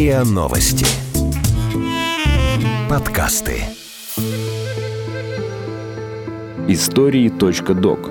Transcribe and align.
РИА 0.00 0.24
Новости. 0.24 0.86
Подкасты. 2.88 3.56
Истории.док. 6.68 8.10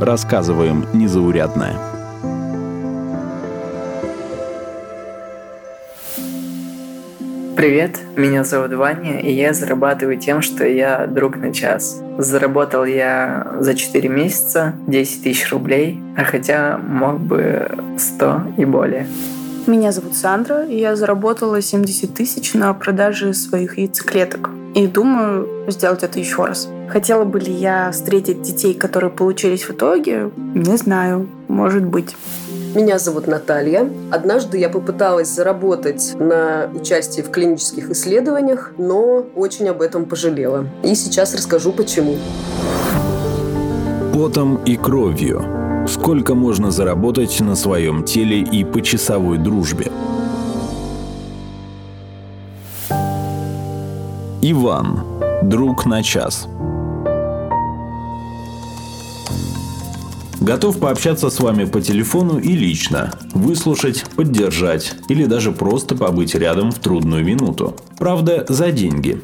Рассказываем 0.00 0.86
незаурядное. 0.94 1.74
Привет, 7.56 7.98
меня 8.16 8.44
зовут 8.44 8.72
Ваня, 8.74 9.18
и 9.18 9.32
я 9.32 9.54
зарабатываю 9.54 10.18
тем, 10.20 10.40
что 10.40 10.64
я 10.64 11.08
друг 11.08 11.36
на 11.36 11.52
час. 11.52 12.00
Заработал 12.18 12.84
я 12.84 13.56
за 13.58 13.74
4 13.74 14.08
месяца 14.08 14.74
10 14.86 15.24
тысяч 15.24 15.50
рублей, 15.50 16.00
а 16.16 16.22
хотя 16.22 16.78
мог 16.78 17.18
бы 17.18 17.68
100 17.98 18.42
и 18.58 18.64
более. 18.64 19.08
Меня 19.66 19.90
зовут 19.90 20.14
Сандра, 20.14 20.64
и 20.64 20.78
я 20.78 20.94
заработала 20.94 21.60
70 21.60 22.14
тысяч 22.14 22.54
на 22.54 22.72
продаже 22.72 23.34
своих 23.34 23.78
яйцеклеток. 23.78 24.50
И 24.76 24.86
думаю 24.86 25.48
сделать 25.68 26.04
это 26.04 26.20
еще 26.20 26.44
раз. 26.44 26.68
Хотела 26.88 27.24
бы 27.24 27.40
ли 27.40 27.52
я 27.52 27.90
встретить 27.90 28.42
детей, 28.42 28.74
которые 28.74 29.10
получились 29.10 29.64
в 29.64 29.72
итоге? 29.72 30.30
Не 30.54 30.76
знаю, 30.76 31.28
может 31.48 31.84
быть. 31.84 32.14
Меня 32.76 33.00
зовут 33.00 33.26
Наталья. 33.26 33.90
Однажды 34.12 34.58
я 34.58 34.68
попыталась 34.68 35.28
заработать 35.28 36.14
на 36.16 36.70
участии 36.72 37.22
в 37.22 37.30
клинических 37.30 37.90
исследованиях, 37.90 38.72
но 38.78 39.26
очень 39.34 39.68
об 39.68 39.82
этом 39.82 40.04
пожалела. 40.04 40.68
И 40.84 40.94
сейчас 40.94 41.34
расскажу 41.34 41.72
почему. 41.72 42.16
Потом 44.14 44.62
и 44.64 44.76
кровью. 44.76 45.65
Сколько 45.88 46.34
можно 46.34 46.72
заработать 46.72 47.40
на 47.40 47.54
своем 47.54 48.02
теле 48.02 48.40
и 48.40 48.64
по 48.64 48.82
часовой 48.82 49.38
дружбе? 49.38 49.92
Иван. 54.42 55.00
Друг 55.42 55.86
на 55.86 56.02
час. 56.02 56.48
Готов 60.40 60.78
пообщаться 60.78 61.30
с 61.30 61.40
вами 61.40 61.64
по 61.64 61.80
телефону 61.80 62.38
и 62.38 62.52
лично, 62.52 63.12
выслушать, 63.34 64.04
поддержать 64.16 64.94
или 65.08 65.24
даже 65.24 65.50
просто 65.52 65.96
побыть 65.96 66.34
рядом 66.34 66.70
в 66.70 66.78
трудную 66.78 67.24
минуту. 67.24 67.76
Правда, 67.98 68.44
за 68.48 68.70
деньги. 68.70 69.22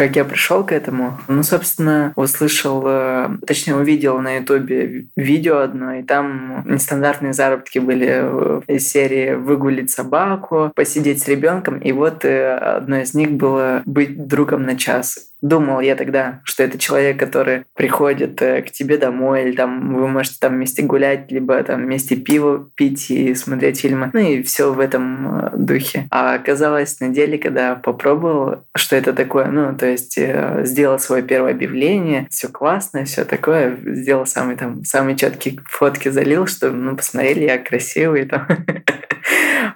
Как 0.00 0.16
я 0.16 0.24
пришел 0.24 0.64
к 0.64 0.72
этому? 0.72 1.18
Ну, 1.28 1.42
собственно, 1.42 2.14
услышал, 2.16 2.82
э, 2.86 3.28
точнее, 3.46 3.76
увидел 3.76 4.18
на 4.20 4.38
Ютубе 4.38 5.08
видео 5.14 5.58
одно, 5.58 5.96
и 5.96 6.02
там 6.02 6.64
нестандартные 6.64 7.34
заработки 7.34 7.78
были 7.78 8.62
из 8.66 8.88
серии 8.88 9.34
«Выгулить 9.34 9.90
собаку», 9.90 10.72
«Посидеть 10.74 11.20
с 11.20 11.28
ребенком», 11.28 11.76
и 11.76 11.92
вот 11.92 12.24
э, 12.24 12.56
одно 12.56 13.00
из 13.00 13.12
них 13.12 13.32
было 13.32 13.82
«Быть 13.84 14.26
другом 14.26 14.62
на 14.62 14.78
час». 14.78 15.29
Думал 15.42 15.80
я 15.80 15.96
тогда, 15.96 16.40
что 16.44 16.62
это 16.62 16.78
человек, 16.78 17.18
который 17.18 17.64
приходит 17.74 18.40
э, 18.42 18.62
к 18.62 18.70
тебе 18.70 18.98
домой, 18.98 19.44
или 19.44 19.56
там 19.56 19.94
вы 19.94 20.06
можете 20.06 20.36
там 20.40 20.54
вместе 20.54 20.82
гулять, 20.82 21.30
либо 21.32 21.62
там 21.62 21.82
вместе 21.82 22.16
пиво 22.16 22.70
пить 22.74 23.10
и 23.10 23.34
смотреть 23.34 23.80
фильмы. 23.80 24.10
Ну 24.12 24.20
и 24.20 24.42
все 24.42 24.72
в 24.72 24.78
этом 24.78 25.38
э, 25.38 25.50
духе. 25.56 26.06
А 26.10 26.34
оказалось 26.34 27.00
на 27.00 27.08
деле, 27.08 27.38
когда 27.38 27.74
попробовал, 27.74 28.64
что 28.76 28.96
это 28.96 29.12
такое, 29.12 29.46
ну, 29.46 29.74
то 29.74 29.86
есть 29.86 30.18
э, 30.18 30.62
сделал 30.64 30.98
свое 30.98 31.22
первое 31.22 31.52
объявление, 31.52 32.26
все 32.30 32.48
классно, 32.48 33.04
все 33.04 33.24
такое, 33.24 33.78
сделал 33.84 34.26
самый 34.26 34.56
там, 34.56 34.84
самые 34.84 35.16
четкие 35.16 35.58
фотки 35.64 36.10
залил, 36.10 36.46
что, 36.46 36.70
ну, 36.70 36.96
посмотрели, 36.96 37.44
я 37.44 37.58
красивый 37.58 38.26
там. 38.26 38.46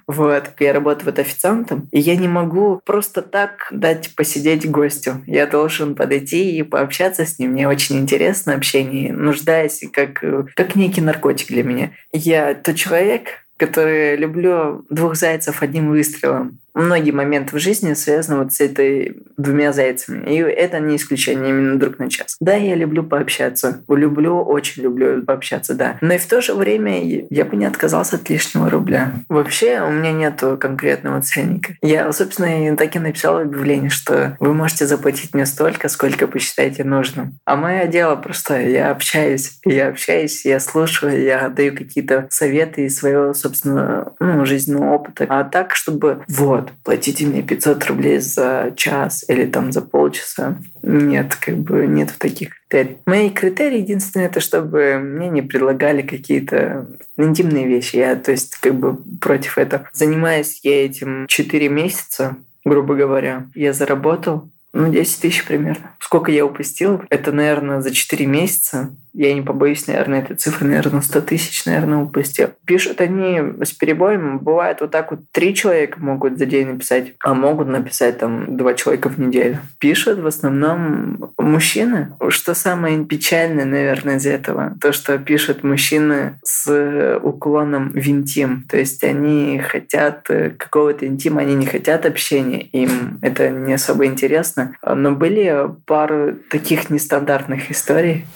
Вот. 0.06 0.50
Я 0.58 0.72
работаю 0.72 1.06
вот 1.06 1.18
официантом, 1.18 1.88
и 1.90 2.00
я 2.00 2.16
не 2.16 2.28
могу 2.28 2.80
просто 2.84 3.22
так 3.22 3.68
дать 3.70 4.14
посидеть 4.14 4.70
гостю. 4.70 5.22
Я 5.26 5.46
должен 5.46 5.94
подойти 5.94 6.56
и 6.56 6.62
пообщаться 6.62 7.24
с 7.24 7.38
ним. 7.38 7.52
Мне 7.52 7.68
очень 7.68 7.98
интересно 7.98 8.54
общение, 8.54 9.12
нуждаясь 9.12 9.84
как, 9.92 10.22
как 10.54 10.76
некий 10.76 11.00
наркотик 11.00 11.48
для 11.48 11.62
меня. 11.62 11.92
Я 12.12 12.54
тот 12.54 12.76
человек, 12.76 13.46
который 13.56 14.16
люблю 14.16 14.84
двух 14.90 15.16
зайцев 15.16 15.62
одним 15.62 15.90
выстрелом 15.90 16.58
многие 16.74 17.12
моменты 17.12 17.56
в 17.56 17.60
жизни 17.60 17.94
связаны 17.94 18.42
вот 18.42 18.52
с 18.52 18.60
этой 18.60 19.22
двумя 19.36 19.72
зайцами. 19.72 20.28
И 20.28 20.38
это 20.38 20.80
не 20.80 20.96
исключение 20.96 21.50
именно 21.50 21.78
друг 21.78 21.98
на 21.98 22.10
час. 22.10 22.36
Да, 22.40 22.54
я 22.54 22.74
люблю 22.74 23.02
пообщаться. 23.02 23.82
Люблю, 23.88 24.42
очень 24.42 24.82
люблю 24.82 25.22
пообщаться, 25.22 25.74
да. 25.74 25.98
Но 26.00 26.14
и 26.14 26.18
в 26.18 26.26
то 26.26 26.40
же 26.40 26.54
время 26.54 27.26
я 27.30 27.44
бы 27.44 27.56
не 27.56 27.64
отказался 27.64 28.16
от 28.16 28.28
лишнего 28.28 28.68
рубля. 28.70 29.14
Вообще 29.28 29.80
у 29.80 29.90
меня 29.90 30.12
нет 30.12 30.42
конкретного 30.60 31.22
ценника. 31.22 31.74
Я, 31.82 32.12
собственно, 32.12 32.76
так 32.76 32.94
и 32.96 32.98
написал 32.98 33.38
объявление, 33.38 33.90
что 33.90 34.36
вы 34.40 34.54
можете 34.54 34.86
заплатить 34.86 35.34
мне 35.34 35.46
столько, 35.46 35.88
сколько 35.88 36.26
посчитаете 36.26 36.84
нужным. 36.84 37.38
А 37.44 37.56
мое 37.56 37.86
дело 37.86 38.16
простое. 38.16 38.68
Я 38.68 38.90
общаюсь. 38.90 39.58
Я 39.64 39.88
общаюсь, 39.88 40.44
я 40.44 40.60
слушаю, 40.60 41.22
я 41.22 41.48
даю 41.48 41.74
какие-то 41.76 42.26
советы 42.30 42.86
из 42.86 42.96
своего, 42.96 43.34
собственно, 43.34 44.12
ну, 44.20 44.44
жизненного 44.44 44.94
опыта. 44.94 45.26
А 45.28 45.44
так, 45.44 45.74
чтобы 45.74 46.24
вот, 46.28 46.63
вот, 46.64 46.72
платите 46.82 47.26
мне 47.26 47.42
500 47.42 47.84
рублей 47.86 48.18
за 48.18 48.72
час 48.76 49.24
или 49.28 49.46
там 49.46 49.72
за 49.72 49.82
полчаса. 49.82 50.58
Нет, 50.82 51.36
как 51.36 51.58
бы 51.58 51.86
нет 51.86 52.14
таких 52.18 52.50
критерий. 52.68 52.98
Мои 53.06 53.30
критерии 53.30 53.78
единственное, 53.78 54.26
это 54.26 54.40
чтобы 54.40 54.98
мне 54.98 55.28
не 55.28 55.42
предлагали 55.42 56.02
какие-то 56.02 56.86
интимные 57.16 57.66
вещи. 57.66 57.96
Я, 57.96 58.16
то 58.16 58.32
есть, 58.32 58.56
как 58.56 58.74
бы 58.74 58.96
против 59.20 59.58
этого. 59.58 59.88
Занимаюсь 59.92 60.60
я 60.62 60.84
этим 60.84 61.26
4 61.28 61.68
месяца, 61.68 62.36
грубо 62.64 62.94
говоря. 62.94 63.46
Я 63.54 63.72
заработал 63.72 64.50
ну, 64.72 64.90
10 64.90 65.20
тысяч 65.20 65.44
примерно. 65.44 65.92
Сколько 66.00 66.32
я 66.32 66.44
упустил? 66.44 67.02
Это, 67.08 67.30
наверное, 67.30 67.80
за 67.80 67.92
4 67.92 68.26
месяца 68.26 68.94
я 69.14 69.32
не 69.32 69.42
побоюсь, 69.42 69.86
наверное, 69.86 70.22
этой 70.22 70.36
цифры, 70.36 70.66
наверное, 70.66 71.00
100 71.00 71.20
тысяч, 71.20 71.64
наверное, 71.66 71.98
упустил. 71.98 72.48
Пишут 72.66 73.00
они 73.00 73.40
с 73.62 73.72
перебоем, 73.72 74.40
бывает 74.40 74.80
вот 74.80 74.90
так 74.90 75.12
вот 75.12 75.20
три 75.30 75.54
человека 75.54 76.00
могут 76.00 76.36
за 76.36 76.46
день 76.46 76.66
написать, 76.66 77.14
а 77.20 77.32
могут 77.32 77.68
написать 77.68 78.18
там 78.18 78.56
два 78.56 78.74
человека 78.74 79.08
в 79.08 79.18
неделю. 79.18 79.58
Пишут 79.78 80.18
в 80.18 80.26
основном 80.26 81.32
мужчины. 81.38 82.12
Что 82.28 82.54
самое 82.54 83.04
печальное, 83.04 83.64
наверное, 83.64 84.16
из 84.16 84.26
этого, 84.26 84.74
то, 84.80 84.92
что 84.92 85.16
пишут 85.18 85.62
мужчины 85.62 86.40
с 86.42 87.18
уклоном 87.22 87.90
в 87.90 88.08
интим. 88.08 88.64
То 88.68 88.78
есть 88.78 89.04
они 89.04 89.60
хотят 89.60 90.26
какого-то 90.58 91.06
интима, 91.06 91.42
они 91.42 91.54
не 91.54 91.66
хотят 91.66 92.04
общения, 92.04 92.62
им 92.62 93.18
это 93.22 93.48
не 93.50 93.74
особо 93.74 94.06
интересно. 94.06 94.76
Но 94.84 95.12
были 95.12 95.70
пару 95.86 96.34
таких 96.50 96.90
нестандартных 96.90 97.70
историй. 97.70 98.26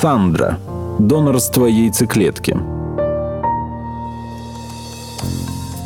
Сандра. 0.00 0.60
Донорство 1.00 1.66
яйцеклетки. 1.66 2.56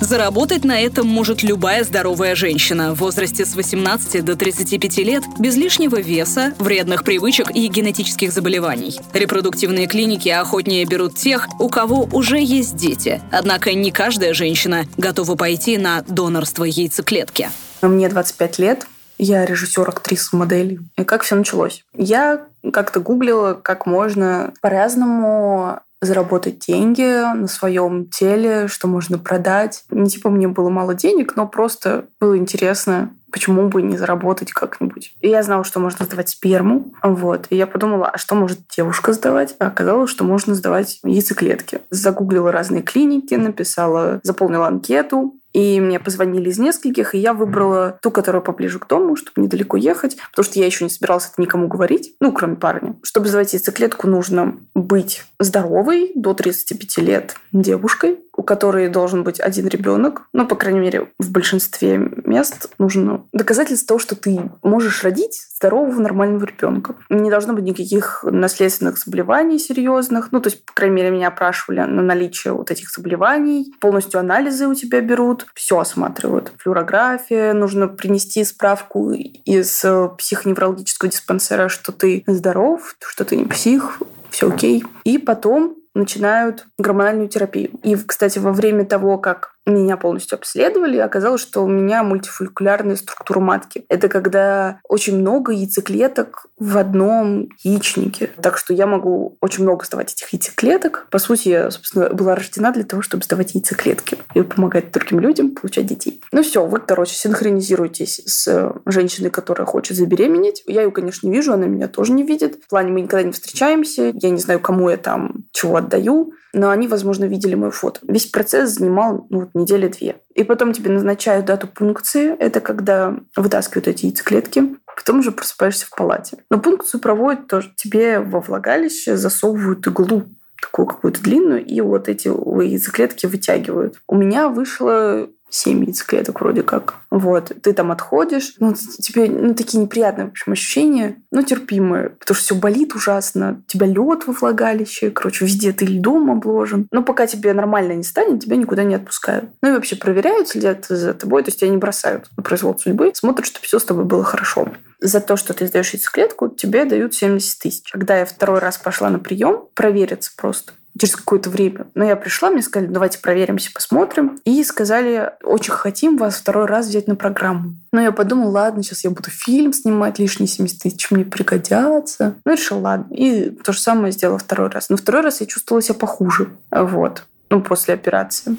Заработать 0.03 0.65
на 0.65 0.79
этом 0.79 1.07
может 1.07 1.43
любая 1.43 1.83
здоровая 1.83 2.35
женщина 2.35 2.95
в 2.95 2.99
возрасте 2.99 3.47
с 3.47 3.57
18 3.57 4.23
до 4.23 4.37
35 4.37 4.99
лет 4.99 5.23
без 5.39 5.57
лишнего 5.57 5.99
веса, 5.99 6.53
вредных 6.59 7.05
привычек 7.05 7.51
и 7.55 7.67
генетических 7.69 8.33
заболеваний. 8.33 9.01
Репродуктивные 9.15 9.87
клиники 9.87 10.29
охотнее 10.29 10.85
берут 10.85 11.17
тех, 11.17 11.49
у 11.59 11.71
кого 11.71 12.07
уже 12.13 12.39
есть 12.39 12.77
дети. 12.77 13.23
Однако 13.31 13.73
не 13.73 13.91
каждая 13.91 14.35
женщина 14.35 14.85
готова 14.99 15.37
пойти 15.37 15.79
на 15.79 16.03
донорство 16.03 16.65
яйцеклетки. 16.65 17.49
Мне 17.81 18.11
25 18.11 18.59
лет, 18.59 18.87
я 19.17 19.47
режиссер, 19.47 19.89
актриса, 19.89 20.37
модель. 20.37 20.81
И 20.99 21.05
как 21.05 21.23
все 21.23 21.35
началось? 21.35 21.85
Я 21.97 22.43
как-то 22.73 23.01
гуглила, 23.01 23.55
как 23.55 23.87
можно 23.87 24.53
по-разному 24.61 25.81
заработать 26.03 26.59
деньги 26.59 27.23
на 27.35 27.47
своем 27.47 28.07
теле, 28.07 28.67
что 28.67 28.89
можно 28.89 29.19
продать. 29.19 29.85
Не 29.91 30.11
типа 30.11 30.31
мне 30.31 30.49
было 30.49 30.69
мало 30.69 30.95
денег, 30.95 31.37
но 31.37 31.47
просто 31.47 32.07
было 32.21 32.37
интересно, 32.37 33.11
почему 33.31 33.69
бы 33.69 33.83
не 33.83 33.97
заработать 33.97 34.53
как-нибудь. 34.53 35.15
И 35.21 35.29
я 35.29 35.45
знала, 35.45 35.63
что 35.63 35.79
можно 35.79 36.05
сдавать 36.05 36.29
сперму. 36.29 36.93
Вот. 37.03 37.47
И 37.51 37.57
я 37.57 37.69
подумала, 37.69 38.09
а 38.09 38.19
что 38.19 38.35
может 38.35 38.59
девушка 38.77 39.13
сдавать? 39.13 39.55
А 39.61 39.69
оказалось, 39.69 40.11
что 40.11 40.25
можно 40.25 40.57
сдавать 40.57 40.99
яйцеклетки. 41.05 41.81
Загуглила 41.91 42.51
разные 42.51 42.83
клиники, 42.83 43.35
написала, 43.35 44.21
заполнила 44.25 44.67
анкету, 44.67 45.35
И 45.53 45.81
мне 45.81 46.01
позвонили 46.01 46.49
из 46.49 46.59
нескольких, 46.59 47.15
и 47.15 47.19
я 47.19 47.35
выбрала 47.35 47.99
ту, 48.03 48.11
которая 48.11 48.43
поближе 48.43 48.79
к 48.79 48.87
дому, 48.87 49.17
чтобы 49.17 49.43
недалеко 49.43 49.77
ехать, 49.77 50.17
потому 50.31 50.45
что 50.45 50.59
я 50.59 50.67
еще 50.67 50.85
не 50.85 50.91
собиралась 50.91 51.31
это 51.33 51.41
никому 51.41 51.69
говорить, 51.69 52.15
ну, 52.21 52.33
кроме 52.33 52.57
парня. 52.57 52.97
Чтобы 53.03 53.29
заводить 53.29 53.55
яйцеклетку, 53.55 54.07
нужно 54.07 54.57
быть 54.75 55.25
здоровой, 55.39 56.13
до 56.15 56.35
35 56.35 56.99
лет 56.99 57.35
девушкой, 57.53 58.19
у 58.35 58.43
которой 58.43 58.89
должен 58.89 59.25
быть 59.25 59.41
один 59.41 59.69
ребенок, 59.69 60.23
ну, 60.33 60.47
по 60.47 60.57
крайней 60.57 60.81
мере, 60.81 61.09
в 61.19 61.31
большинстве 61.31 61.99
мест 62.25 62.71
нужно 62.79 63.25
доказательство 63.33 63.89
того, 63.89 63.99
что 63.99 64.17
ты 64.17 64.51
можешь 64.63 65.05
родить 65.05 65.43
здорового 65.57 66.01
нормального 66.01 66.45
ребенка. 66.45 66.97
Не 67.11 67.31
должно 67.31 67.53
быть 67.53 67.65
никаких 67.65 68.25
наследственных 68.25 68.99
заболеваний 68.99 69.59
серьезных. 69.59 70.33
Ну, 70.33 70.41
то 70.41 70.49
есть, 70.49 70.65
по 70.65 70.73
крайней 70.73 70.97
мере, 70.97 71.11
меня 71.11 71.29
опрашивали 71.29 71.81
на 71.81 72.03
наличие 72.03 72.55
вот 72.55 72.71
этих 72.71 72.91
заболеваний. 72.91 73.73
Полностью 73.81 74.19
анализы 74.19 74.67
у 74.67 74.75
тебя 74.75 75.01
берут, 75.01 75.42
все 75.55 75.79
осматривают. 75.79 76.53
Флюорография, 76.59 77.53
нужно 77.53 77.89
принести 77.89 78.45
справку 78.45 79.13
из 79.13 79.85
психоневрологического 80.19 81.11
диспансера, 81.11 81.69
что 81.69 81.93
ты 81.93 82.25
здоров, 82.27 82.97
что 83.01 83.25
ты 83.25 83.37
не 83.37 83.45
псих, 83.45 84.01
все 84.31 84.49
окей. 84.51 84.85
И 85.05 85.19
потом 85.19 85.77
начинают 85.95 86.67
гормональную 86.79 87.29
терапию. 87.29 87.71
И, 87.83 87.95
кстати, 87.97 88.39
во 88.39 88.53
время 88.53 88.87
того, 88.87 89.19
как 89.19 89.52
меня 89.67 89.97
полностью 89.97 90.37
обследовали, 90.37 90.99
оказалось, 90.99 91.41
что 91.41 91.63
у 91.63 91.69
меня 91.69 92.03
мультифолликулярная 92.03 92.97
структура 92.97 93.41
матки. 93.41 93.85
Это 93.89 94.09
когда 94.09 94.81
очень 94.89 95.19
много 95.19 95.53
яйцеклеток 95.53 96.47
в 96.59 96.77
одном 96.79 97.49
яичнике. 97.63 98.31
Так 98.41 98.59
что 98.59 98.75
я 98.75 98.87
могу 98.87 99.37
очень 99.41 99.63
много 99.63 99.85
сдавать 99.85 100.13
этих 100.13 100.33
яйцеклеток. 100.33 101.07
По 101.11 101.19
сути, 101.19 101.49
я, 101.49 101.71
собственно, 101.71 102.09
была 102.11 102.35
рождена 102.35 102.73
для 102.73 102.85
того, 102.85 103.03
чтобы 103.03 103.23
сдавать 103.23 103.55
яйцеклетки 103.55 104.19
и 104.35 104.43
помогать 104.43 104.91
другим 104.91 105.21
людям 105.21 105.51
получать 105.51 105.87
детей. 105.87 106.23
Ну 106.33 106.43
все, 106.43 106.65
вы, 106.65 106.81
короче, 106.81 107.15
синхронизируйтесь 107.15 108.21
с 108.27 108.73
женщиной, 108.87 109.31
которая 109.31 109.67
хочет 109.67 109.97
забеременеть. 109.97 110.63
Я 110.67 110.83
ее, 110.83 110.91
конечно, 110.91 111.27
не 111.27 111.33
вижу, 111.33 111.53
она 111.53 111.67
меня 111.67 111.89
тоже 111.89 112.13
не 112.13 112.25
видит. 112.25 112.63
В 112.65 112.69
плане 112.69 112.91
мы 112.91 113.03
никогда 113.03 113.25
не 113.25 113.33
встречаемся. 113.33 114.13
Я 114.15 114.31
не 114.31 114.39
знаю, 114.39 114.61
кому 114.61 114.91
я 114.91 114.97
там 114.97 115.45
чего 115.53 115.77
отдаю 115.77 116.35
но 116.53 116.71
они, 116.71 116.87
возможно, 116.87 117.25
видели 117.25 117.55
мое 117.55 117.71
фото. 117.71 118.01
Весь 118.03 118.27
процесс 118.27 118.73
занимал 118.73 119.27
ну, 119.31 119.49
недели 119.55 119.89
две. 119.89 120.17
И 120.35 120.45
потом 120.45 120.73
тебе 120.73 120.91
назначают 120.91 121.47
дату 121.47 121.69
пункции. 121.69 122.35
Это 122.39 122.61
когда 122.61 123.17
вытаскивают 123.37 123.89
эти 123.89 124.07
яйцеклетки. 124.07 124.77
Потом 124.97 125.21
уже 125.21 125.33
просыпаешься 125.33 125.87
в 125.87 125.91
палате. 125.91 126.39
Но 126.51 126.61
пункцию 126.61 127.01
проводят 127.01 127.49
тоже. 127.49 127.73
Тебе 127.77 128.21
во 128.21 128.41
влагалище 128.41 129.17
засовывают 129.17 129.87
иглу 129.87 130.25
такую 130.61 130.87
какую-то 130.87 131.21
длинную, 131.23 131.65
и 131.65 131.81
вот 131.81 132.09
эти 132.09 132.29
яйцеклетки 132.29 133.27
вытягивают. 133.27 134.01
У 134.07 134.15
меня 134.15 134.49
вышло 134.49 135.29
7 135.53 135.85
яйцеклеток 135.85 136.41
вроде 136.41 136.63
как. 136.63 136.95
Вот. 137.11 137.53
Ты 137.63 137.73
там 137.73 137.93
отходишь. 137.93 138.55
Ну, 138.59 138.75
тебе 138.75 139.29
ну, 139.29 139.55
такие 139.55 139.83
неприятные, 139.83 140.27
в 140.27 140.31
общем, 140.31 140.53
ощущения, 140.53 141.17
но 141.31 141.43
терпимые. 141.43 142.11
Потому 142.11 142.35
что 142.35 142.45
все 142.45 142.55
болит 142.55 142.95
ужасно. 142.95 143.63
Тебя 143.67 143.87
лед 143.87 144.27
во 144.27 144.33
влагалище. 144.33 145.11
Короче, 145.11 145.45
везде 145.45 145.73
ты 145.73 145.85
льдом 145.85 146.31
обложен. 146.31 146.89
Но 146.91 147.03
пока 147.03 147.27
тебе 147.27 147.53
нормально 147.53 147.93
не 147.93 148.03
станет, 148.03 148.41
тебя 148.41 148.57
никуда 148.57 148.83
не 148.83 148.95
отпускают. 148.95 149.51
Ну 149.63 149.71
и 149.71 149.73
вообще 149.73 149.97
проверяют, 149.97 150.49
следят 150.49 150.87
за 150.87 151.13
тобой. 151.13 151.43
То 151.43 151.49
есть 151.49 151.61
тебя 151.61 151.71
не 151.71 151.77
бросают 151.77 152.31
на 152.37 152.43
произвол 152.43 152.79
судьбы. 152.79 153.13
Смотрят, 153.15 153.47
чтобы 153.47 153.67
все 153.67 153.79
с 153.79 153.85
тобой 153.85 154.05
было 154.05 154.25
хорошо. 154.25 154.69
За 155.01 155.21
то, 155.21 155.37
что 155.37 155.53
ты 155.53 155.67
сдаешь 155.67 155.93
яйцеклетку, 155.93 156.49
тебе 156.49 156.85
дают 156.87 157.15
70 157.15 157.59
тысяч. 157.59 157.91
Когда 157.91 158.19
я 158.19 158.25
второй 158.25 158.61
раз 158.61 158.79
пошла 158.79 159.11
на 159.11 159.19
прием, 159.19 159.65
провериться 159.75 160.31
просто 160.37 160.73
через 160.99 161.17
какое-то 161.17 161.51
время. 161.51 161.87
Но 161.95 162.05
я 162.05 162.17
пришла, 162.17 162.51
мне 162.51 162.63
сказали, 162.63 162.91
давайте 162.91 163.19
проверимся, 163.19 163.71
посмотрим. 163.73 164.41
И 164.45 164.63
сказали, 164.65 165.33
очень 165.43 165.73
хотим 165.73 166.17
вас 166.17 166.37
второй 166.37 166.67
раз 166.67 166.87
взять 166.87 167.09
на 167.09 167.17
программу. 167.17 167.75
Но 167.93 168.01
я 168.01 168.13
подумала, 168.13 168.51
ладно, 168.51 168.83
сейчас 168.83 169.05
я 169.05 169.11
буду 169.11 169.31
фильм 169.31 169.73
снимать, 169.73 170.19
лишние 170.19 170.49
70 170.49 170.83
тысяч 170.83 171.11
мне 171.11 171.25
пригодятся. 171.25 172.35
Ну, 172.45 172.53
решила, 172.53 172.79
ладно. 172.79 173.15
И 173.15 173.51
то 173.51 173.73
же 173.73 173.81
самое 173.81 174.13
сделала 174.13 174.39
второй 174.39 174.69
раз. 174.69 174.89
Но 174.91 174.97
второй 174.97 175.23
раз 175.23 175.41
я 175.41 175.47
чувствовала 175.47 175.83
себя 175.83 175.95
похуже. 175.95 176.51
Вот. 176.71 177.25
Ну, 177.51 177.61
после 177.63 177.95
операции. 177.95 178.57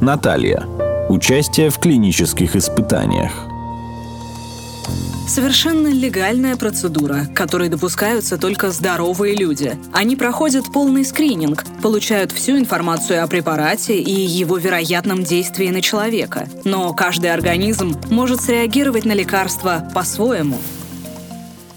Наталья. 0.00 0.64
Участие 1.08 1.70
в 1.70 1.78
клинических 1.78 2.56
испытаниях. 2.56 3.32
Совершенно 5.26 5.88
легальная 5.88 6.56
процедура, 6.56 7.26
которой 7.34 7.68
допускаются 7.68 8.38
только 8.38 8.70
здоровые 8.70 9.34
люди. 9.34 9.76
Они 9.92 10.14
проходят 10.14 10.72
полный 10.72 11.04
скрининг, 11.04 11.64
получают 11.82 12.30
всю 12.30 12.58
информацию 12.58 13.22
о 13.22 13.26
препарате 13.26 13.98
и 13.98 14.12
его 14.12 14.56
вероятном 14.56 15.24
действии 15.24 15.68
на 15.68 15.82
человека. 15.82 16.48
Но 16.64 16.94
каждый 16.94 17.32
организм 17.32 17.96
может 18.08 18.40
среагировать 18.40 19.04
на 19.04 19.12
лекарство 19.12 19.90
по-своему. 19.92 20.58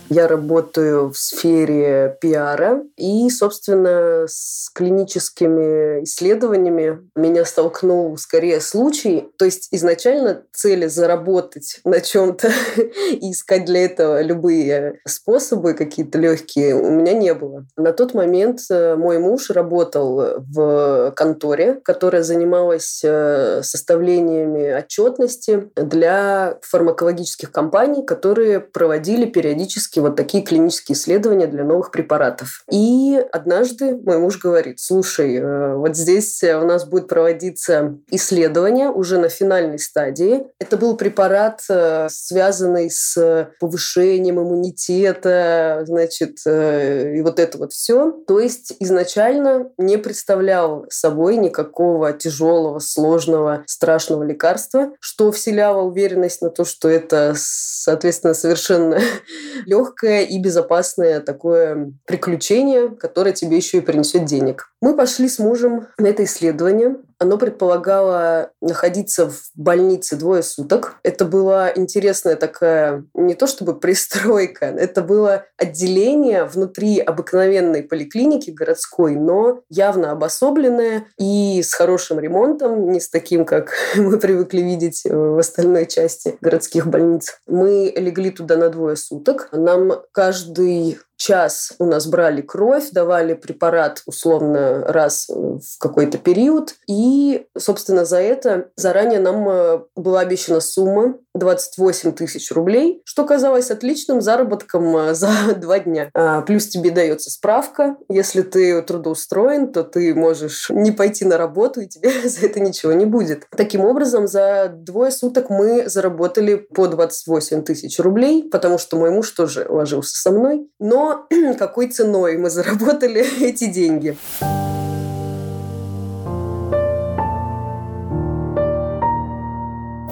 Я 0.09 0.27
работаю 0.27 1.11
в 1.11 1.17
сфере 1.17 2.17
пиара, 2.19 2.83
и, 2.97 3.29
собственно, 3.29 4.25
с 4.27 4.71
клиническими 4.73 6.03
исследованиями 6.03 7.07
меня 7.15 7.45
столкнул 7.45 8.17
скорее 8.17 8.59
случай. 8.59 9.29
То 9.37 9.45
есть 9.45 9.67
изначально 9.71 10.41
цели 10.51 10.87
заработать 10.87 11.79
на 11.85 12.01
чем-то 12.01 12.51
и 13.11 13.31
искать 13.31 13.65
для 13.65 13.85
этого 13.85 14.21
любые 14.21 14.99
способы 15.07 15.75
какие-то 15.75 16.17
легкие 16.17 16.73
у 16.73 16.89
меня 16.89 17.13
не 17.13 17.35
было. 17.35 17.65
На 17.77 17.93
тот 17.93 18.15
момент 18.15 18.61
э, 18.71 18.95
мой 18.95 19.19
муж 19.19 19.51
работал 19.51 20.39
в 20.39 21.13
конторе, 21.15 21.79
которая 21.83 22.23
занималась 22.23 23.01
э, 23.03 23.61
составлениями 23.61 24.71
отчетности 24.71 25.69
для 25.75 26.57
фармакологических 26.63 27.51
компаний, 27.51 28.03
которые 28.03 28.59
проводили 28.59 29.25
периодически 29.25 29.98
вот 30.01 30.15
такие 30.15 30.43
клинические 30.43 30.95
исследования 30.95 31.47
для 31.47 31.63
новых 31.63 31.91
препаратов. 31.91 32.63
И 32.71 33.23
однажды 33.31 33.95
мой 33.95 34.17
муж 34.19 34.39
говорит, 34.39 34.79
слушай, 34.79 35.35
э, 35.35 35.75
вот 35.75 35.95
здесь 35.95 36.43
у 36.43 36.65
нас 36.65 36.85
будет 36.85 37.07
проводиться 37.07 37.97
исследование 38.09 38.89
уже 38.89 39.17
на 39.17 39.29
финальной 39.29 39.79
стадии. 39.79 40.45
Это 40.59 40.77
был 40.77 40.97
препарат, 40.97 41.61
э, 41.69 42.07
связанный 42.09 42.89
с 42.89 43.49
повышением 43.59 44.39
иммунитета, 44.39 45.83
значит, 45.85 46.39
э, 46.45 47.15
и 47.17 47.21
вот 47.21 47.39
это 47.39 47.57
вот 47.57 47.73
все. 47.73 48.11
То 48.27 48.39
есть 48.39 48.73
изначально 48.79 49.71
не 49.77 49.97
представлял 49.97 50.85
собой 50.89 51.37
никакого 51.37 52.13
тяжелого, 52.13 52.79
сложного, 52.79 53.63
страшного 53.67 54.23
лекарства, 54.23 54.91
что 54.99 55.31
вселяло 55.31 55.81
уверенность 55.81 56.41
на 56.41 56.49
то, 56.49 56.65
что 56.65 56.89
это, 56.89 57.33
соответственно, 57.35 58.33
совершенно 58.33 58.99
легкое 59.65 59.88
легкое 59.89 60.23
и 60.23 60.39
безопасное 60.39 61.19
такое 61.19 61.93
приключение, 62.05 62.89
которое 62.89 63.33
тебе 63.33 63.57
еще 63.57 63.79
и 63.79 63.81
принесет 63.81 64.25
денег. 64.25 64.71
Мы 64.81 64.95
пошли 64.95 65.27
с 65.27 65.39
мужем 65.39 65.87
на 65.97 66.07
это 66.07 66.23
исследование. 66.23 66.97
Оно 67.19 67.37
предполагало 67.37 68.51
находиться 68.61 69.29
в 69.29 69.51
больнице 69.55 70.15
двое 70.15 70.41
суток. 70.41 70.95
Это 71.03 71.25
была 71.25 71.71
интересная 71.75 72.37
такая, 72.37 73.03
не 73.13 73.35
то 73.35 73.45
чтобы 73.45 73.77
пристройка, 73.77 74.65
это 74.79 75.01
было 75.01 75.45
отделение 75.57 76.45
внутри 76.45 76.99
обыкновенной 76.99 77.83
поликлиники 77.83 78.51
городской, 78.51 79.15
но 79.15 79.61
явно 79.69 80.11
обособленное 80.11 81.05
и 81.17 81.61
с 81.61 81.73
хорошим 81.73 82.19
ремонтом, 82.19 82.89
не 82.91 83.01
с 83.01 83.09
таким, 83.09 83.45
как 83.45 83.73
мы 83.95 84.17
привыкли 84.17 84.61
видеть 84.61 85.03
в 85.03 85.37
остальной 85.37 85.85
части 85.85 86.37
городских 86.41 86.87
больниц. 86.87 87.39
Мы 87.47 87.93
легли 87.95 88.31
туда 88.31 88.55
на 88.55 88.69
двое 88.69 88.95
суток. 88.95 89.49
Нам 89.51 89.91
каждый 90.13 90.99
час 91.19 91.73
у 91.79 91.85
нас 91.85 92.07
брали 92.07 92.41
кровь, 92.41 92.89
давали 92.91 93.33
препарат 93.33 94.01
условно 94.05 94.85
раз 94.87 95.27
в 95.29 95.77
какой-то 95.79 96.17
период. 96.17 96.75
И, 96.87 97.45
собственно, 97.57 98.05
за 98.05 98.17
это 98.17 98.69
заранее 98.75 99.19
нам 99.19 99.47
э, 99.47 99.79
была 99.95 100.21
обещана 100.21 100.61
сумма 100.61 101.15
28 101.35 102.13
тысяч 102.13 102.51
рублей, 102.51 103.01
что 103.05 103.25
казалось 103.25 103.69
отличным 103.69 104.21
заработком 104.21 104.95
э, 104.95 105.13
за 105.13 105.29
два 105.55 105.79
дня. 105.79 106.09
А, 106.13 106.41
плюс 106.41 106.67
тебе 106.67 106.89
дается 106.89 107.29
справка. 107.29 107.97
Если 108.09 108.41
ты 108.41 108.81
трудоустроен, 108.81 109.71
то 109.71 109.83
ты 109.83 110.15
можешь 110.15 110.69
не 110.69 110.91
пойти 110.91 111.25
на 111.25 111.37
работу, 111.37 111.81
и 111.81 111.87
тебе 111.87 112.11
за 112.29 112.45
это 112.45 112.61
ничего 112.61 112.93
не 112.93 113.05
будет. 113.05 113.45
Таким 113.55 113.81
образом, 113.81 114.27
за 114.27 114.69
двое 114.73 115.11
суток 115.11 115.49
мы 115.49 115.89
заработали 115.89 116.55
по 116.55 116.87
28 116.87 117.63
тысяч 117.63 117.99
рублей, 117.99 118.47
потому 118.49 118.77
что 118.77 118.97
мой 118.97 119.11
муж 119.11 119.29
тоже 119.31 119.65
ложился 119.69 120.17
со 120.17 120.31
мной. 120.31 120.69
Но 120.79 121.08
какой 121.59 121.87
ценой 121.87 122.37
мы 122.37 122.49
заработали 122.49 123.25
эти 123.41 123.65
деньги. 123.65 124.17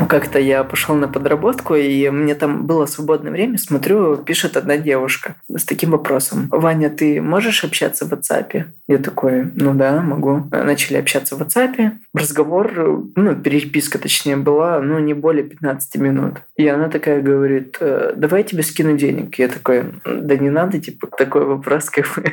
Как-то 0.07 0.39
я 0.39 0.63
пошел 0.63 0.95
на 0.95 1.07
подработку, 1.07 1.75
и 1.75 2.09
мне 2.09 2.35
там 2.35 2.65
было 2.65 2.85
свободное 2.85 3.31
время, 3.31 3.57
смотрю, 3.57 4.17
пишет 4.17 4.57
одна 4.57 4.77
девушка 4.77 5.35
с 5.49 5.63
таким 5.65 5.91
вопросом. 5.91 6.47
«Ваня, 6.51 6.89
ты 6.89 7.21
можешь 7.21 7.63
общаться 7.63 8.05
в 8.05 8.13
WhatsApp?» 8.13 8.65
Я 8.87 8.97
такой, 8.97 9.51
ну 9.55 9.73
да, 9.73 10.01
могу. 10.01 10.47
Начали 10.51 10.97
общаться 10.97 11.35
в 11.35 11.41
WhatsApp. 11.41 11.91
Разговор, 12.13 13.05
ну, 13.15 13.35
переписка 13.35 13.99
точнее 13.99 14.37
была, 14.37 14.79
ну, 14.79 14.99
не 14.99 15.13
более 15.13 15.43
15 15.43 15.95
минут. 15.97 16.35
И 16.55 16.67
она 16.67 16.89
такая 16.89 17.21
говорит, 17.21 17.77
«Э, 17.79 18.13
давай 18.15 18.41
я 18.41 18.47
тебе 18.47 18.63
скину 18.63 18.97
денег. 18.97 19.37
Я 19.37 19.47
такой, 19.47 19.85
да 20.05 20.37
не 20.37 20.49
надо, 20.49 20.79
типа, 20.79 21.07
такой 21.17 21.45
вопрос, 21.45 21.89
как 21.89 22.05
бы. 22.15 22.23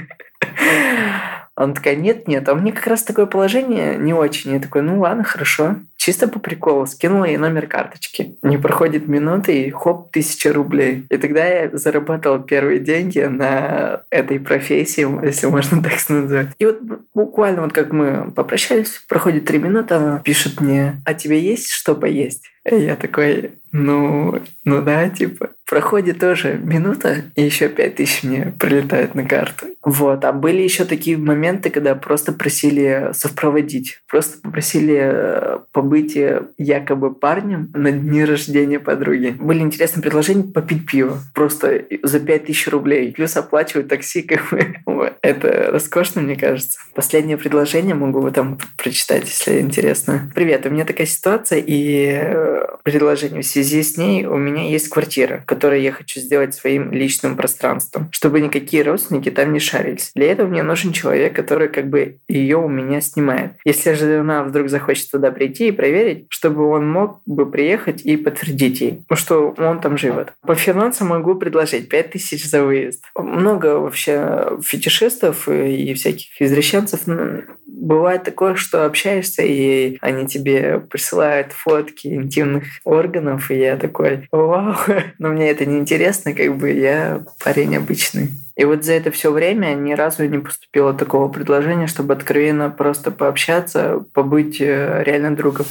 Она 1.57 1.73
такая, 1.73 1.95
нет, 1.95 2.27
нет, 2.27 2.49
а 2.49 2.55
мне 2.55 2.73
как 2.73 2.87
раз 2.89 3.05
такое 3.05 3.27
положение 3.27 3.97
не 3.97 4.13
очень. 4.13 4.53
Я 4.53 4.59
такой, 4.59 4.83
ну 4.83 4.99
ладно, 4.99 5.23
хорошо. 5.23 5.77
Чисто 6.05 6.29
по 6.29 6.39
приколу 6.39 6.87
скинула 6.87 7.25
ей 7.25 7.39
номер 7.39 7.67
карточки. 7.67 8.37
Не 8.43 8.59
проходит 8.59 9.09
минуты, 9.09 9.63
и 9.63 9.71
хоп, 9.71 10.13
тысяча 10.13 10.53
рублей. 10.53 11.07
И 11.09 11.17
тогда 11.17 11.47
я 11.47 11.71
заработал 11.73 12.43
первые 12.43 12.79
деньги 12.79 13.21
на 13.21 14.03
этой 14.11 14.39
профессии, 14.39 15.09
если 15.25 15.47
можно 15.47 15.83
так 15.83 15.95
назвать. 16.11 16.49
И 16.59 16.67
вот 16.67 16.83
буквально 17.15 17.63
вот 17.63 17.73
как 17.73 17.91
мы 17.95 18.31
попрощались, 18.33 19.03
проходит 19.09 19.47
три 19.47 19.59
минуты, 19.59 19.95
она 19.95 20.19
пишет 20.19 20.61
мне, 20.61 21.01
а 21.07 21.15
тебе 21.15 21.41
есть 21.41 21.71
что 21.71 21.95
поесть? 21.95 22.51
И 22.71 22.77
я 22.77 22.97
такой, 22.97 23.53
ну, 23.73 24.41
ну 24.65 24.83
да, 24.83 25.09
типа. 25.11 25.51
Проходит 25.69 26.19
тоже 26.19 26.59
минута, 26.63 27.25
и 27.35 27.43
еще 27.43 27.69
пять 27.69 27.97
тысяч 27.97 28.23
мне 28.23 28.55
прилетает 28.59 29.15
на 29.15 29.25
карту. 29.25 29.67
Вот. 29.83 30.25
А 30.25 30.33
были 30.33 30.63
еще 30.63 30.85
такие 30.85 31.19
моменты, 31.19 31.71
когда 31.71 31.95
просто 31.95 32.33
просили 32.33 33.11
совпроводить. 33.13 34.01
Просто 34.09 34.39
попросили 34.41 34.99
э, 34.99 35.59
побыть 35.73 35.94
э, 36.03 36.43
якобы 36.59 37.15
парнем 37.15 37.71
на 37.75 37.91
дни 37.93 38.25
рождения 38.25 38.81
подруги. 38.81 39.35
Были 39.39 39.61
интересные 39.61 40.03
предложения 40.03 40.45
попить 40.45 40.87
пиво. 40.87 41.19
Просто 41.35 41.85
за 42.03 42.21
пять 42.21 42.47
тысяч 42.47 42.69
рублей. 42.69 43.13
Плюс 43.13 43.37
оплачивать 43.37 43.89
такси. 43.89 44.23
Как 44.35 44.51
бы. 44.51 45.15
Это 45.23 45.71
роскошно, 45.71 46.21
мне 46.21 46.37
кажется. 46.37 46.79
Последнее 46.95 47.37
предложение 47.37 47.95
могу 47.95 48.21
вы 48.21 48.31
там 48.31 48.59
прочитать, 48.77 49.25
если 49.25 49.61
интересно. 49.61 50.31
Привет, 50.35 50.67
у 50.67 50.71
меня 50.71 50.85
такая 50.85 51.07
ситуация, 51.07 51.59
и 51.59 52.21
э, 52.23 52.67
предложение 52.83 53.43
в 53.43 53.47
связи 53.47 53.83
с 53.83 53.97
ней 53.97 54.27
у 54.27 54.37
меня 54.37 54.69
есть 54.69 54.89
квартира, 54.89 55.43
которую 55.47 55.81
я 55.81 55.93
хочу 55.93 56.21
сделать 56.21 56.55
своим 56.55 56.93
личным 56.93 57.37
пространством, 57.37 58.09
чтобы 58.13 58.41
никакие 58.41 58.83
родственники 58.83 59.31
там 59.31 59.53
не 59.53 59.61
шарились. 59.61 60.13
Для 60.15 60.31
этого 60.31 60.47
мне 60.47 60.63
нужен 60.63 60.93
человек, 60.93 61.35
который 61.35 61.69
как 61.69 61.89
бы 61.89 62.19
ее 62.29 62.59
у 62.59 62.69
меня 62.69 63.01
снимает. 63.01 63.53
Если 63.65 63.95
же 63.95 64.21
она 64.21 64.45
вдруг 64.45 64.69
захочет 64.69 65.11
туда 65.11 65.31
прийти 65.31 65.69
и 65.69 65.73
проверить, 65.85 66.25
чтобы 66.31 66.67
он 66.67 66.91
мог 66.91 67.21
бы 67.27 67.45
приехать 67.45 68.01
и 68.07 68.17
подтвердить 68.17 68.81
ей, 68.81 69.05
ну, 69.11 69.17
что 69.17 69.55
он 69.59 69.83
там 69.83 69.99
живет. 69.99 70.33
По 70.41 70.55
финансам 70.55 71.09
могу 71.09 71.35
предложить 71.35 71.91
5000 71.91 72.43
за 72.43 72.65
выезд. 72.65 73.05
Много 73.15 73.79
вообще 73.79 74.59
фетишистов 74.63 75.47
и 75.47 75.93
всяких 75.93 76.41
извращенцев 76.41 77.01
бывает 77.67 78.25
такое, 78.25 78.55
что 78.55 78.87
общаешься, 78.87 79.43
и 79.43 79.99
они 80.01 80.27
тебе 80.27 80.81
присылают 80.81 81.53
фотки 81.53 82.07
интимных 82.09 82.65
органов, 82.85 83.51
и 83.51 83.59
я 83.59 83.77
такой, 83.77 84.27
вау, 84.33 84.77
но 85.19 85.29
мне 85.29 85.51
это 85.51 85.67
не 85.67 85.79
интересно, 85.79 86.33
как 86.33 86.57
бы 86.57 86.71
я 86.71 87.27
парень 87.45 87.77
обычный. 87.77 88.31
И 88.57 88.65
вот 88.65 88.85
за 88.85 88.93
это 88.93 89.11
все 89.11 89.33
время 89.33 89.75
ни 89.75 89.95
разу 89.95 90.25
не 90.27 90.39
поступило 90.39 90.95
такого 90.95 91.29
предложения, 91.29 91.89
чтобы 91.89 92.15
откровенно 92.15 92.71
просто 92.71 93.11
пообщаться, 93.11 94.05
побыть 94.13 94.61
э, 94.61 95.03
реально 95.05 95.35
другом. 95.35 95.67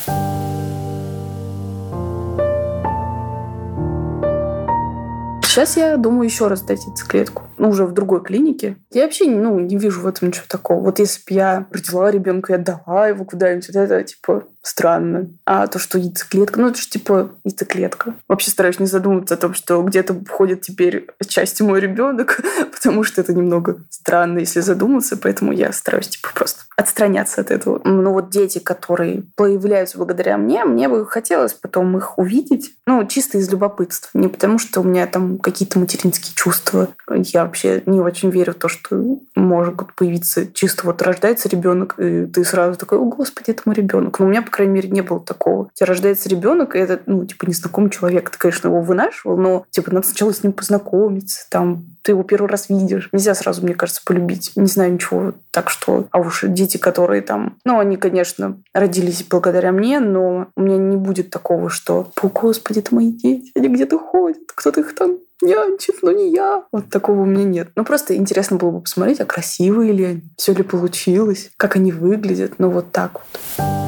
Сейчас 5.44 5.78
я 5.78 5.96
думаю 5.98 6.26
еще 6.26 6.48
раз 6.48 6.62
дать 6.64 6.86
яйцеклетку. 6.86 7.44
Ну, 7.58 7.70
уже 7.70 7.86
в 7.86 7.94
другой 7.94 8.22
клинике. 8.22 8.76
Я 8.92 9.04
вообще 9.04 9.26
ну, 9.30 9.60
не 9.60 9.78
вижу 9.78 10.02
в 10.02 10.08
этом 10.08 10.30
ничего 10.30 10.46
такого. 10.50 10.82
Вот 10.82 11.00
если 11.00 11.20
бы 11.20 11.36
я 11.36 11.68
родила 11.72 12.12
ребенка 12.12 12.54
и 12.54 12.56
отдала 12.56 13.08
его 13.08 13.24
куда-нибудь, 13.24 13.68
вот 13.68 13.76
это 13.78 14.04
типа 14.04 14.44
странно. 14.64 15.28
А 15.46 15.68
то, 15.68 15.78
что 15.78 16.00
яйцеклетка, 16.00 16.60
ну 16.60 16.70
это 16.70 16.80
же 16.80 16.88
типа 16.88 17.32
яйцеклетка. 17.44 18.16
Вообще 18.28 18.50
стараюсь 18.50 18.80
не 18.80 18.88
задумываться 18.88 19.36
о 19.36 19.38
том, 19.38 19.54
что 19.54 19.82
где-то 19.84 20.16
входит 20.26 20.62
теперь 20.62 21.08
части 21.28 21.62
мой 21.62 21.82
ребенок, 21.82 22.40
потому 22.74 23.04
что 23.04 23.22
это 23.22 23.34
немного 23.34 23.82
странно, 23.90 24.40
если 24.40 24.62
задуматься, 24.62 25.18
поэтому 25.18 25.52
я 25.52 25.72
стараюсь 25.74 26.08
типа 26.08 26.30
просто 26.34 26.64
отстраняться 26.78 27.42
от 27.42 27.52
этого. 27.52 27.82
Ну 27.84 28.12
вот 28.14 28.30
дети, 28.30 28.60
которые 28.60 29.24
появляются 29.36 29.98
благодаря 29.98 30.38
мне, 30.38 30.64
мне 30.66 30.88
бы 30.88 31.06
хотелось 31.06 31.54
потом 31.54 31.98
их 31.98 32.18
увидеть, 32.18 32.72
ну 32.88 33.06
чисто 33.06 33.38
из 33.38 33.52
любопытства, 33.52 34.18
не 34.18 34.30
потому 34.30 34.58
что 34.58 34.82
у 34.82 34.84
меня 34.84 35.06
там 35.08 35.38
какие-то 35.38 35.78
материнские 35.78 36.34
чувства. 36.36 36.90
Я 37.10 37.44
вообще 37.44 37.84
не 37.86 38.00
очень 38.00 38.30
верю 38.30 38.54
в 38.54 38.58
то, 38.58 38.70
что 38.70 39.20
может 39.36 39.76
появиться 39.96 40.48
чисто 40.48 40.86
вот 40.86 41.02
рождается 41.02 41.50
ребенок, 41.50 41.96
и 41.98 42.26
ты 42.26 42.46
сразу 42.46 42.78
такой, 42.78 42.98
о 42.98 43.06
господи, 43.06 43.52
это 43.52 43.64
мой 43.66 43.76
ребенок. 43.76 44.20
Но 44.20 44.26
у 44.26 44.30
меня 44.30 44.42
крайней 44.54 44.74
мере, 44.74 44.90
не 44.90 45.02
было 45.02 45.20
такого. 45.20 45.64
У 45.64 45.70
тебя 45.74 45.88
рождается 45.88 46.30
ребенок, 46.30 46.76
и 46.76 46.80
это, 46.80 47.02
ну, 47.06 47.26
типа, 47.26 47.46
незнакомый 47.46 47.90
человек. 47.90 48.30
Ты, 48.30 48.38
конечно, 48.38 48.68
его 48.68 48.82
вынашивал, 48.82 49.36
но, 49.36 49.66
типа, 49.72 49.94
надо 49.94 50.08
сначала 50.08 50.32
с 50.32 50.44
ним 50.44 50.54
познакомиться, 50.54 51.46
там, 51.50 51.86
ты 52.04 52.12
его 52.12 52.24
первый 52.24 52.48
раз 52.48 52.70
видишь. 52.70 53.10
Нельзя 53.12 53.34
сразу, 53.34 53.64
мне 53.64 53.74
кажется, 53.74 54.02
полюбить. 54.06 54.52
Не 54.56 54.68
знаю 54.68 54.94
ничего. 54.94 55.34
Так 55.52 55.70
что, 55.70 56.08
а 56.12 56.20
уж 56.20 56.44
дети, 56.44 56.78
которые 56.78 57.22
там... 57.22 57.58
Ну, 57.66 57.80
они, 57.80 57.98
конечно, 57.98 58.62
родились 58.74 59.24
благодаря 59.24 59.72
мне, 59.72 60.00
но 60.00 60.48
у 60.56 60.62
меня 60.62 60.78
не 60.78 60.98
будет 60.98 61.30
такого, 61.30 61.70
что, 61.70 62.12
о, 62.22 62.28
господи, 62.28 62.80
это 62.80 62.94
мои 62.94 63.12
дети, 63.12 63.52
они 63.56 63.70
где-то 63.70 63.98
ходят, 63.98 64.52
кто-то 64.54 64.82
их 64.82 64.94
там 64.96 65.18
нянчит, 65.42 65.96
но 66.02 66.12
не 66.12 66.32
я. 66.32 66.64
Вот 66.72 66.90
такого 66.90 67.22
у 67.22 67.26
меня 67.26 67.46
нет. 67.46 67.70
Ну, 67.76 67.86
просто 67.86 68.16
интересно 68.16 68.58
было 68.58 68.72
бы 68.72 68.82
посмотреть, 68.82 69.22
а 69.22 69.26
красивые 69.26 69.94
ли 69.94 70.04
они, 70.04 70.24
все 70.38 70.54
ли 70.54 70.64
получилось, 70.64 71.52
как 71.58 71.76
они 71.76 71.92
выглядят. 71.92 72.54
Ну, 72.60 72.70
вот 72.70 72.92
так 72.92 73.14
вот. 73.14 73.83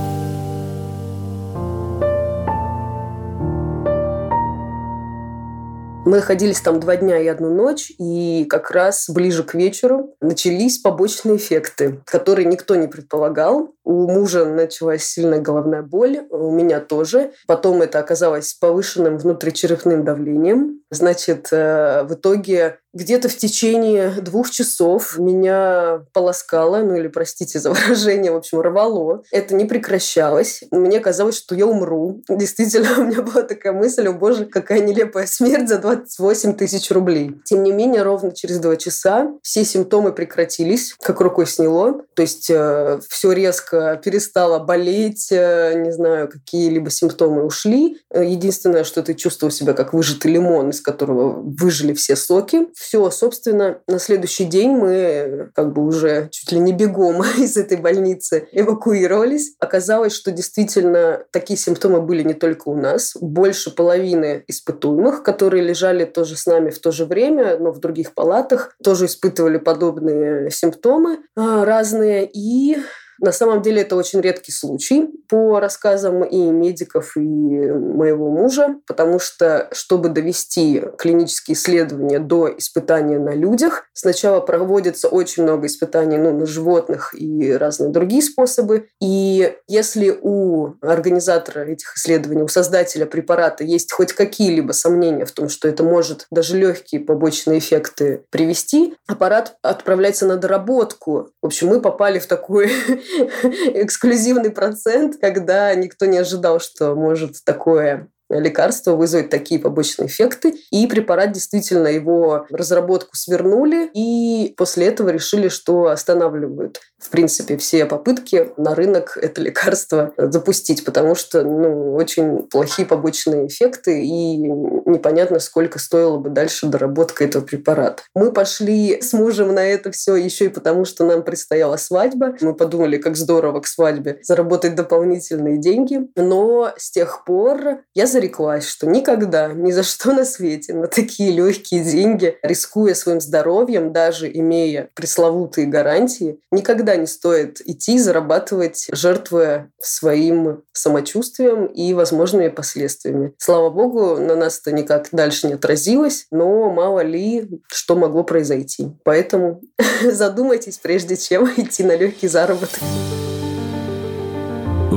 Мы 6.06 6.18
находились 6.18 6.62
там 6.62 6.80
два 6.80 6.98
дня 6.98 7.20
и 7.20 7.26
одну 7.26 7.52
ночь, 7.52 7.92
и 7.98 8.46
как 8.48 8.70
раз 8.70 9.10
ближе 9.10 9.44
к 9.44 9.56
вечеру 9.56 10.16
начались 10.22 10.78
побочные 10.78 11.38
эффекты, 11.38 12.00
которые 12.06 12.46
никто 12.46 12.76
не 12.76 12.88
предполагал. 12.88 13.75
У 13.86 14.10
мужа 14.10 14.46
началась 14.46 15.04
сильная 15.06 15.39
головная 15.39 15.84
боль, 15.84 16.25
у 16.32 16.51
меня 16.51 16.80
тоже. 16.80 17.32
Потом 17.46 17.84
это 17.84 18.00
оказалось 18.00 18.56
повышенным 18.56 19.20
внутричерепным 19.20 20.04
давлением. 20.04 20.82
Значит, 20.89 21.50
э, 21.51 22.04
в 22.04 22.15
итоге 22.15 22.80
где-то 22.96 23.27
в 23.27 23.36
течение 23.36 24.10
двух 24.22 24.50
часов 24.50 25.20
меня 25.20 26.06
полоскало, 26.13 26.77
ну 26.77 26.96
или, 26.96 27.10
простите 27.10 27.60
за 27.60 27.70
выражение, 27.74 28.32
в 28.32 28.38
общем, 28.38 28.62
рвало. 28.62 29.24
Это 29.32 29.54
не 29.54 29.65
прекращалось. 29.65 30.63
Мне 30.72 31.00
казалось, 31.00 31.38
что 31.38 31.54
я 31.54 31.68
умру. 31.68 32.24
Действительно, 32.30 32.89
у 32.98 33.04
меня 33.04 33.22
была 33.22 33.44
такая 33.44 33.74
мысль, 33.74 34.08
о 34.08 34.13
боже, 34.13 34.46
какая 34.46 34.80
нелепая 34.80 35.27
смерть 35.27 35.68
за 35.68 35.77
28 35.77 36.56
тысяч 36.56 36.89
рублей. 36.89 37.36
Тем 37.44 37.63
не 37.63 37.72
менее, 37.72 38.01
ровно 38.01 38.32
через 38.32 38.60
два 38.60 38.77
часа 38.77 39.32
все 39.44 39.65
симптомы 39.65 40.13
прекратились, 40.13 40.96
как 41.01 41.20
рукой 41.20 41.46
сняло. 41.46 42.01
То 42.15 42.22
есть 42.22 42.50
э, 42.50 43.00
все 43.10 43.32
резко 43.34 43.75
перестало 44.03 44.60
болеть, 44.60 45.32
э, 45.32 45.74
не 45.75 45.91
знаю, 45.91 46.29
какие-либо 46.29 46.89
симптомы 46.89 47.46
ушли. 47.46 47.98
Э, 48.12 48.24
единственное, 48.24 48.84
что 48.84 49.01
ты 49.01 49.13
чувствовал 49.13 49.51
себя 49.51 49.74
как 49.74 49.94
выжатый 49.94 50.32
лимон, 50.32 50.70
из 50.70 50.82
которого 50.82 51.41
выжили 51.41 51.94
все 51.94 52.15
соки 52.15 52.67
все, 52.75 53.10
собственно, 53.10 53.79
на 53.88 54.00
следующий 54.00 54.46
день 54.46 54.72
мы 54.72 55.50
как 55.55 55.74
бы 55.74 55.84
уже 55.84 56.29
чуть 56.32 56.51
ли 56.51 56.60
не 56.60 56.74
бегом 56.74 57.24
из 57.38 57.58
этой 57.58 57.77
больницы 57.77 58.48
эвакуировались. 58.51 59.55
Оказалось, 59.60 60.13
что 60.13 60.32
действительно 60.32 61.24
такие 61.32 61.58
симптомы 61.58 62.01
были 62.01 62.24
не 62.24 62.34
только 62.34 62.70
у 62.70 62.75
нас. 62.75 63.13
Больше 63.20 63.72
половины 63.72 64.44
испытуемых, 64.48 65.24
которые 65.24 65.63
лежали 65.63 66.05
тоже 66.05 66.38
с 66.38 66.46
нами 66.46 66.70
в 66.70 66.79
то 66.79 66.91
же 66.91 67.05
время, 67.05 67.58
но 67.58 67.72
в 67.72 67.79
других 67.79 68.13
палатах, 68.13 68.75
тоже 68.84 69.05
испытывали 69.05 69.58
подобные 69.58 70.50
симптомы 70.51 71.20
разные. 71.36 72.29
И 72.32 72.77
на 73.20 73.32
самом 73.32 73.62
деле 73.62 73.82
это 73.82 73.96
очень 73.96 74.22
редкий 74.22 74.52
случай 74.52 75.10
по 75.30 75.60
рассказам 75.60 76.24
и 76.24 76.38
медиков, 76.38 77.16
и 77.18 77.20
моего 77.20 78.30
мужа, 78.30 78.76
потому 78.88 79.20
что, 79.20 79.70
чтобы 79.72 80.10
довести 80.10 80.84
клинические 80.98 81.56
исследования 81.56 82.20
до 82.20 82.56
испытания 82.58 83.20
на 83.20 83.34
людях, 83.34 83.86
сначала 83.94 84.40
проводится 84.42 85.08
очень 85.08 85.44
много 85.44 85.68
испытаний 85.68 86.18
ну, 86.18 86.38
на 86.38 86.46
животных 86.46 87.14
и 87.18 87.52
разные 87.54 87.92
другие 87.92 88.22
способы. 88.22 88.88
И 89.02 89.56
если 89.68 90.18
у 90.22 90.74
организатора 90.82 91.62
этих 91.62 91.96
исследований, 91.96 92.44
у 92.44 92.48
создателя 92.48 93.06
препарата 93.06 93.64
есть 93.64 93.92
хоть 93.92 94.14
какие-либо 94.14 94.72
сомнения 94.74 95.26
в 95.26 95.32
том, 95.32 95.50
что 95.50 95.68
это 95.68 95.84
может 95.84 96.28
даже 96.32 96.58
легкие 96.58 97.02
побочные 97.02 97.60
эффекты 97.60 98.24
привести, 98.30 98.96
аппарат 99.08 99.58
отправляется 99.62 100.26
на 100.26 100.38
доработку. 100.38 101.30
В 101.42 101.46
общем, 101.48 101.68
мы 101.68 101.82
попали 101.82 102.20
в 102.20 102.28
такой 102.28 102.72
эксклюзивный 103.74 104.52
процент, 104.52 105.18
когда 105.20 105.74
никто 105.76 106.06
не 106.06 106.18
ожидал, 106.18 106.60
что 106.60 106.96
может 106.96 107.44
такое 107.44 108.10
лекарство 108.29 108.96
вызовет 108.96 109.29
такие 109.29 109.60
побочные 109.60 110.08
эффекты. 110.08 110.55
И 110.72 110.88
препарат 110.88 111.32
действительно 111.32 111.88
его 111.88 112.46
разработку 112.50 113.15
свернули, 113.15 113.89
и 113.94 114.53
после 114.58 114.88
этого 114.88 115.10
решили, 115.10 115.48
что 115.48 115.88
останавливают 115.88 116.79
в 117.05 117.10
принципе, 117.10 117.58
все 117.58 117.86
попытки 117.86 118.51
на 118.58 118.74
рынок 118.74 119.17
это 119.22 119.39
лекарство 119.41 120.13
запустить, 120.17 120.84
потому 120.84 121.13
что 121.13 121.44
ну, 121.44 121.94
очень 121.94 122.44
плохие 122.48 122.88
побочные 122.88 123.48
эффекты, 123.48 124.03
и 124.03 124.38
непонятно, 124.38 125.39
сколько 125.39 125.77
стоило 125.77 126.17
бы 126.17 126.29
дальше 126.29 126.65
доработка 126.65 127.24
этого 127.24 127.44
препарата. 127.44 128.01
Мы 128.15 128.32
пошли 128.32 129.01
с 129.01 129.13
мужем 129.13 129.53
на 129.53 129.65
это 129.65 129.91
все 129.91 130.15
еще 130.15 130.46
и 130.46 130.50
потому, 130.50 130.86
что 130.86 131.05
нам 131.05 131.24
предстояла 131.24 131.77
свадьба. 131.77 132.36
Мы 132.41 132.55
подумали, 132.55 132.98
как 132.98 133.15
здорово 133.17 133.60
к 133.60 133.67
свадьбе 133.67 134.20
заработать 134.24 134.75
дополнительные 134.75 135.58
деньги. 135.58 136.00
Но 136.15 136.74
с 136.77 136.89
тех 136.89 137.24
пор 137.24 137.82
я 137.94 138.08
зареклась, 138.16 138.66
что 138.66 138.88
никогда, 138.88 139.50
ни 139.50 139.72
за 139.72 139.84
что 139.84 140.14
на 140.14 140.24
свете 140.24 140.74
на 140.74 140.88
такие 140.88 141.32
легкие 141.32 141.84
деньги, 141.84 142.38
рискуя 142.42 142.94
своим 142.94 143.20
здоровьем, 143.20 143.92
даже 143.92 144.32
имея 144.32 144.90
пресловутые 144.94 145.68
гарантии, 145.68 146.40
никогда 146.50 146.96
не 146.96 147.08
стоит 147.08 147.60
идти 147.66 148.00
зарабатывать, 148.00 148.88
жертвуя 148.94 149.70
своим 149.82 150.64
самочувствием 150.72 151.66
и 151.66 151.94
возможными 151.94 152.48
последствиями. 152.48 153.34
Слава 153.38 153.70
богу, 153.70 154.16
на 154.16 154.38
нас 154.38 154.62
это 154.62 154.72
никак 154.72 155.10
дальше 155.12 155.48
не 155.48 155.54
отразилось, 155.56 156.28
но 156.32 156.72
мало 156.72 157.02
ли 157.02 157.50
что 157.68 157.98
могло 157.98 158.24
произойти. 158.24 158.94
Поэтому 159.04 159.62
задумайтесь, 160.04 160.78
прежде 160.78 161.18
чем 161.18 161.52
идти 161.58 161.84
на 161.84 161.98
легкий 161.98 162.30
заработок. 162.30 162.80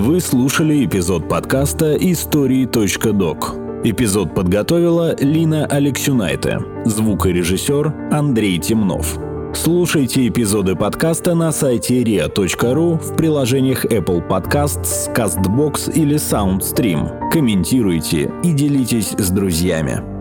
Вы 0.01 0.21
слушали 0.21 0.85
эпизод 0.85 1.29
подкаста 1.29 1.97
«Истории.док». 1.97 3.57
Эпизод 3.83 4.33
подготовила 4.33 5.17
Лина 5.19 5.67
Алексюнайте, 5.67 6.61
звукорежиссер 6.85 8.13
Андрей 8.13 8.61
Темнов. 8.61 9.19
Слушайте 9.53 10.29
эпизоды 10.29 10.77
подкаста 10.77 11.35
на 11.35 11.51
сайте 11.51 12.01
ria.ru 12.05 12.97
в 12.97 13.17
приложениях 13.17 13.87
Apple 13.87 14.25
Podcasts, 14.25 15.13
CastBox 15.13 15.93
или 15.93 16.15
SoundStream. 16.15 17.31
Комментируйте 17.33 18.31
и 18.45 18.53
делитесь 18.53 19.17
с 19.19 19.31
друзьями. 19.31 20.18